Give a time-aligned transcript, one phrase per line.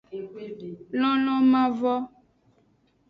[0.99, 1.93] Lonlon mavo.